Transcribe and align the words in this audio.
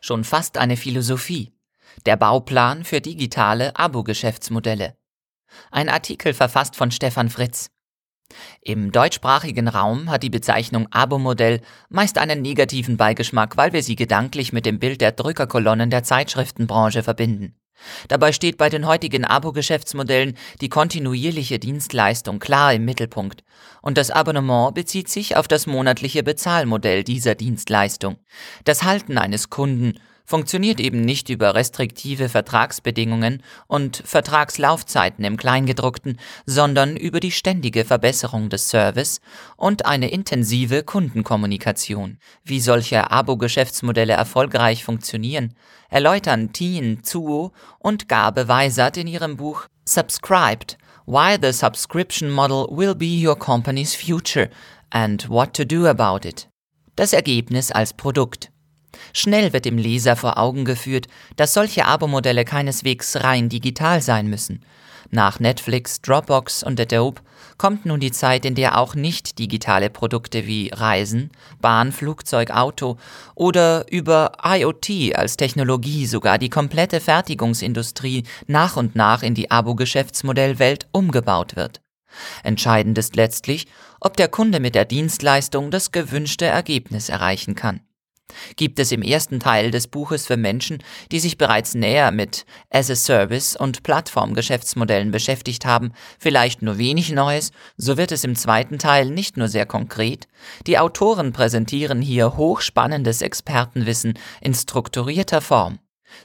Schon 0.00 0.24
fast 0.24 0.56
eine 0.56 0.78
Philosophie. 0.78 1.52
Der 2.06 2.16
Bauplan 2.16 2.84
für 2.84 3.02
digitale 3.02 3.76
Abo-Geschäftsmodelle. 3.76 4.96
Ein 5.70 5.90
Artikel 5.90 6.32
verfasst 6.32 6.74
von 6.74 6.90
Stefan 6.90 7.28
Fritz. 7.28 7.70
Im 8.62 8.92
deutschsprachigen 8.92 9.68
Raum 9.68 10.10
hat 10.10 10.22
die 10.22 10.30
Bezeichnung 10.30 10.86
Abo-Modell 10.90 11.60
meist 11.90 12.16
einen 12.16 12.40
negativen 12.40 12.96
Beigeschmack, 12.96 13.56
weil 13.58 13.72
wir 13.72 13.82
sie 13.82 13.96
gedanklich 13.96 14.52
mit 14.52 14.64
dem 14.64 14.78
Bild 14.78 15.00
der 15.02 15.12
Drückerkolonnen 15.12 15.90
der 15.90 16.04
Zeitschriftenbranche 16.04 17.02
verbinden. 17.02 17.59
Dabei 18.08 18.32
steht 18.32 18.58
bei 18.58 18.68
den 18.68 18.86
heutigen 18.86 19.24
Abo-Geschäftsmodellen 19.24 20.36
die 20.60 20.68
kontinuierliche 20.68 21.58
Dienstleistung 21.58 22.38
klar 22.38 22.74
im 22.74 22.84
Mittelpunkt 22.84 23.42
und 23.82 23.96
das 23.98 24.10
Abonnement 24.10 24.74
bezieht 24.74 25.08
sich 25.08 25.36
auf 25.36 25.48
das 25.48 25.66
monatliche 25.66 26.22
Bezahlmodell 26.22 27.04
dieser 27.04 27.34
Dienstleistung. 27.34 28.16
Das 28.64 28.82
Halten 28.82 29.18
eines 29.18 29.50
Kunden 29.50 29.98
funktioniert 30.30 30.78
eben 30.78 31.00
nicht 31.00 31.28
über 31.28 31.56
restriktive 31.56 32.28
Vertragsbedingungen 32.28 33.42
und 33.66 34.00
Vertragslaufzeiten 34.06 35.24
im 35.24 35.36
Kleingedruckten, 35.36 36.20
sondern 36.46 36.96
über 36.96 37.18
die 37.18 37.32
ständige 37.32 37.84
Verbesserung 37.84 38.48
des 38.48 38.68
Service 38.68 39.20
und 39.56 39.86
eine 39.86 40.12
intensive 40.12 40.84
Kundenkommunikation. 40.84 42.18
Wie 42.44 42.60
solche 42.60 43.10
Abo-Geschäftsmodelle 43.10 44.12
erfolgreich 44.12 44.84
funktionieren, 44.84 45.56
erläutern 45.88 46.52
Tien 46.52 47.02
Zuo 47.02 47.50
und 47.80 48.08
Gabe 48.08 48.46
Weisert 48.46 48.96
in 48.98 49.08
ihrem 49.08 49.36
Buch 49.36 49.66
Subscribed 49.84 50.78
Why 51.06 51.38
the 51.42 51.52
Subscription 51.52 52.30
Model 52.30 52.68
Will 52.70 52.94
Be 52.94 53.26
Your 53.26 53.36
Company's 53.36 53.96
Future 53.96 54.48
and 54.90 55.28
What 55.28 55.54
to 55.54 55.64
Do 55.64 55.88
About 55.88 56.28
It. 56.28 56.48
Das 56.94 57.12
Ergebnis 57.12 57.72
als 57.72 57.92
Produkt. 57.92 58.52
Schnell 59.12 59.52
wird 59.52 59.64
dem 59.64 59.78
Leser 59.78 60.16
vor 60.16 60.38
Augen 60.38 60.64
geführt, 60.64 61.06
dass 61.36 61.54
solche 61.54 61.86
Abo-Modelle 61.86 62.44
keineswegs 62.44 63.16
rein 63.22 63.48
digital 63.48 64.00
sein 64.00 64.28
müssen. 64.28 64.64
Nach 65.12 65.40
Netflix, 65.40 66.00
Dropbox 66.02 66.62
und 66.62 66.80
Adobe 66.80 67.20
kommt 67.58 67.84
nun 67.84 67.98
die 67.98 68.12
Zeit, 68.12 68.44
in 68.44 68.54
der 68.54 68.78
auch 68.78 68.94
nicht 68.94 69.40
digitale 69.40 69.90
Produkte 69.90 70.46
wie 70.46 70.70
Reisen, 70.72 71.30
Bahn, 71.60 71.90
Flugzeug, 71.90 72.50
Auto 72.50 72.96
oder 73.34 73.90
über 73.90 74.32
IoT 74.44 75.16
als 75.16 75.36
Technologie 75.36 76.06
sogar 76.06 76.38
die 76.38 76.48
komplette 76.48 77.00
Fertigungsindustrie 77.00 78.22
nach 78.46 78.76
und 78.76 78.94
nach 78.94 79.22
in 79.24 79.34
die 79.34 79.50
Abo-Geschäftsmodellwelt 79.50 80.86
umgebaut 80.92 81.56
wird. 81.56 81.80
Entscheidend 82.44 82.96
ist 82.96 83.16
letztlich, 83.16 83.66
ob 84.00 84.16
der 84.16 84.28
Kunde 84.28 84.60
mit 84.60 84.74
der 84.74 84.84
Dienstleistung 84.84 85.70
das 85.72 85.90
gewünschte 85.90 86.46
Ergebnis 86.46 87.08
erreichen 87.08 87.54
kann 87.56 87.80
gibt 88.56 88.78
es 88.78 88.92
im 88.92 89.02
ersten 89.02 89.40
Teil 89.40 89.70
des 89.70 89.86
Buches 89.86 90.26
für 90.26 90.36
Menschen, 90.36 90.82
die 91.12 91.20
sich 91.20 91.38
bereits 91.38 91.74
näher 91.74 92.10
mit 92.10 92.46
As-a-Service 92.70 93.56
und 93.56 93.82
Plattformgeschäftsmodellen 93.82 95.10
beschäftigt 95.10 95.66
haben, 95.66 95.92
vielleicht 96.18 96.62
nur 96.62 96.78
wenig 96.78 97.10
Neues, 97.12 97.52
so 97.76 97.96
wird 97.96 98.12
es 98.12 98.24
im 98.24 98.36
zweiten 98.36 98.78
Teil 98.78 99.10
nicht 99.10 99.36
nur 99.36 99.48
sehr 99.48 99.66
konkret, 99.66 100.28
die 100.66 100.78
Autoren 100.78 101.32
präsentieren 101.32 102.00
hier 102.00 102.36
hochspannendes 102.36 103.22
Expertenwissen 103.22 104.14
in 104.40 104.54
strukturierter 104.54 105.40
Form. 105.40 105.78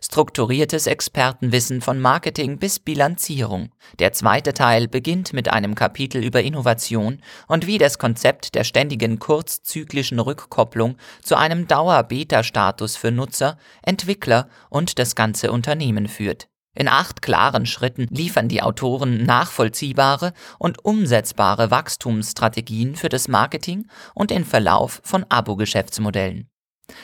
Strukturiertes 0.04 0.88
Expertenwissen 0.88 1.82
von 1.82 2.00
Marketing 2.00 2.58
bis 2.58 2.80
Bilanzierung. 2.80 3.70
Der 4.00 4.14
zweite 4.14 4.54
Teil 4.54 4.88
beginnt 4.88 5.34
mit 5.34 5.50
einem 5.50 5.76
Kapitel 5.76 6.24
über 6.24 6.42
Innovation 6.42 7.22
und 7.48 7.68
wie 7.68 7.78
das 7.78 7.98
Konzept 7.98 8.56
der 8.56 8.64
ständigen 8.64 9.20
kurzzyklischen 9.20 10.20
Rückkopplung 10.20 10.98
zu 11.22 11.36
einem 11.36 11.68
Dauer-Beta-Status 11.68 12.96
für 12.96 13.12
Nutzer, 13.12 13.58
Entwickler 13.82 14.50
und 14.70 15.00
das 15.00 15.16
ganze 15.16 15.52
Unternehmen 15.52 16.08
führt. 16.08 16.48
In 16.76 16.90
acht 16.90 17.22
klaren 17.22 17.66
Schritten 17.66 18.08
liefern 18.10 18.50
die 18.50 18.62
Autoren 18.62 19.24
nachvollziehbare 19.24 20.34
und 20.60 20.84
umsetzbare 20.84 21.72
Wachstumsstrategien 21.72 22.96
für 22.96 23.08
das 23.08 23.30
Marketing 23.30 23.88
und 24.14 24.30
den 24.30 24.44
Verlauf 24.44 25.00
von 25.04 25.26
Abo-Geschäftsmodellen. 25.30 26.50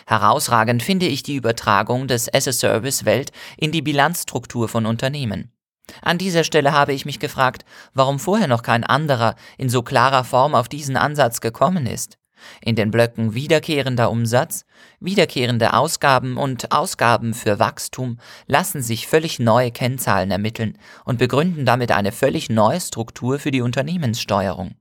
Herausragend 0.05 0.83
finde 0.83 1.07
ich 1.07 1.23
die 1.23 1.35
Übertragung 1.35 2.07
des 2.07 2.33
As-a-Service-Welt 2.33 3.31
in 3.57 3.71
die 3.71 3.81
Bilanzstruktur 3.81 4.69
von 4.69 4.85
Unternehmen. 4.85 5.51
An 6.01 6.17
dieser 6.17 6.43
Stelle 6.43 6.71
habe 6.71 6.93
ich 6.93 7.05
mich 7.05 7.19
gefragt, 7.19 7.65
warum 7.93 8.19
vorher 8.19 8.47
noch 8.47 8.63
kein 8.63 8.83
anderer 8.83 9.35
in 9.57 9.69
so 9.69 9.81
klarer 9.81 10.23
Form 10.23 10.55
auf 10.55 10.69
diesen 10.69 10.97
Ansatz 10.97 11.41
gekommen 11.41 11.85
ist. 11.85 12.17
In 12.61 12.75
den 12.75 12.89
Blöcken 12.89 13.35
wiederkehrender 13.35 14.09
Umsatz, 14.09 14.65
wiederkehrende 14.99 15.73
Ausgaben 15.73 16.37
und 16.37 16.71
Ausgaben 16.71 17.33
für 17.33 17.59
Wachstum 17.59 18.19
lassen 18.47 18.81
sich 18.81 19.07
völlig 19.07 19.39
neue 19.39 19.71
Kennzahlen 19.71 20.31
ermitteln 20.31 20.77
und 21.05 21.19
begründen 21.19 21.65
damit 21.65 21.91
eine 21.91 22.11
völlig 22.11 22.49
neue 22.49 22.81
Struktur 22.81 23.37
für 23.37 23.51
die 23.51 23.61
Unternehmenssteuerung. 23.61 24.75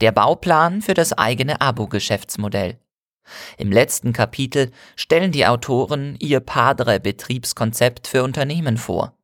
Der 0.00 0.12
Bauplan 0.12 0.82
für 0.82 0.94
das 0.94 1.12
eigene 1.12 1.60
Abo-Geschäftsmodell. 1.60 2.78
Im 3.58 3.72
letzten 3.72 4.12
Kapitel 4.12 4.70
stellen 4.94 5.32
die 5.32 5.46
Autoren 5.46 6.16
ihr 6.18 6.40
Padre-Betriebskonzept 6.40 8.06
für 8.06 8.22
Unternehmen 8.22 8.76
vor. 8.76 9.16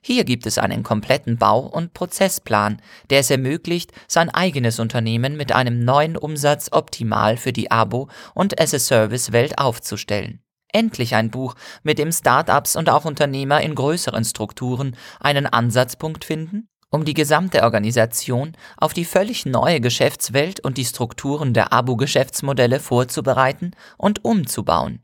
Hier 0.00 0.24
gibt 0.24 0.46
es 0.46 0.58
einen 0.58 0.82
kompletten 0.82 1.36
Bau- 1.36 1.66
und 1.66 1.92
Prozessplan, 1.92 2.80
der 3.10 3.20
es 3.20 3.30
ermöglicht, 3.30 3.92
sein 4.08 4.30
eigenes 4.30 4.78
Unternehmen 4.78 5.36
mit 5.36 5.52
einem 5.52 5.84
neuen 5.84 6.16
Umsatz 6.16 6.68
optimal 6.72 7.36
für 7.36 7.52
die 7.52 7.70
Abo- 7.70 8.08
und 8.34 8.60
As-a-Service-Welt 8.60 9.58
aufzustellen. 9.58 10.40
Endlich 10.72 11.14
ein 11.14 11.30
Buch, 11.30 11.54
mit 11.82 11.98
dem 11.98 12.12
Start-ups 12.12 12.76
und 12.76 12.90
auch 12.90 13.04
Unternehmer 13.04 13.60
in 13.60 13.74
größeren 13.74 14.24
Strukturen 14.24 14.96
einen 15.20 15.46
Ansatzpunkt 15.46 16.24
finden 16.24 16.68
um 16.96 17.04
die 17.04 17.14
gesamte 17.14 17.62
Organisation 17.62 18.56
auf 18.78 18.94
die 18.94 19.04
völlig 19.04 19.44
neue 19.46 19.80
Geschäftswelt 19.80 20.60
und 20.60 20.78
die 20.78 20.84
Strukturen 20.84 21.52
der 21.52 21.72
Abo-Geschäftsmodelle 21.72 22.80
vorzubereiten 22.80 23.72
und 23.98 24.24
umzubauen. 24.24 25.02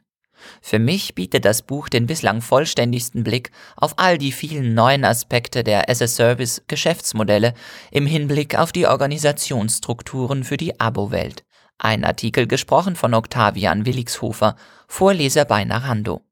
Für 0.61 0.79
mich 0.79 1.15
bietet 1.15 1.45
das 1.45 1.63
Buch 1.63 1.89
den 1.91 2.07
bislang 2.07 2.41
vollständigsten 2.41 3.23
Blick 3.23 3.51
auf 3.77 3.95
all 3.99 4.19
die 4.19 4.33
vielen 4.33 4.75
neuen 4.75 5.05
Aspekte 5.05 5.63
der 5.63 5.89
as-a-Service-Geschäftsmodelle 5.89 7.53
im 7.91 8.07
Hinblick 8.07 8.59
auf 8.59 8.73
die 8.73 8.87
Organisationsstrukturen 8.87 10.45
für 10.45 10.57
die 10.57 10.81
Abo-Welt. 10.81 11.45
Ein 11.79 12.05
Artikel 12.05 12.47
gesprochen 12.47 12.97
von 12.97 13.13
Octavian 13.13 13.85
Willigshofer, 13.85 14.57
Vorleser 14.89 15.45
bei 15.45 15.65
Narando. 15.65 16.23